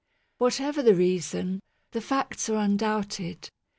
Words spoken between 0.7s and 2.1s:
the reason, the